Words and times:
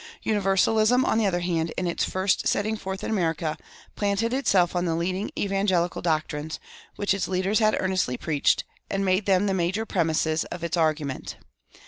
Universalism, 0.23 1.05
on 1.05 1.19
the 1.19 1.27
other 1.27 1.41
hand, 1.41 1.71
in 1.77 1.85
its 1.85 2.03
first 2.03 2.47
setting 2.47 2.75
forth 2.75 3.03
in 3.03 3.11
America, 3.11 3.55
planted 3.95 4.33
itself 4.33 4.75
on 4.75 4.85
the 4.85 4.95
leading 4.95 5.29
"evangelical" 5.37 6.01
doctrines, 6.01 6.59
which 6.95 7.13
its 7.13 7.27
leaders 7.27 7.59
had 7.59 7.77
earnestly 7.79 8.17
preached, 8.17 8.63
and 8.89 9.05
made 9.05 9.27
them 9.27 9.45
the 9.45 9.53
major 9.53 9.85
premisses 9.85 10.43
of 10.45 10.63
its 10.63 10.75
argument. 10.75 11.35